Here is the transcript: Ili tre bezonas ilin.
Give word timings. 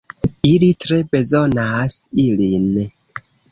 Ili 0.51 0.69
tre 0.85 0.97
bezonas 1.11 1.99
ilin. 2.27 2.69